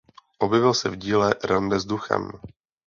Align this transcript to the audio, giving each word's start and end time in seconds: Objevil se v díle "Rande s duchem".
Objevil 0.39 0.73
se 0.73 0.89
v 0.89 0.95
díle 0.95 1.35
"Rande 1.43 1.79
s 1.79 1.85
duchem". 1.85 2.31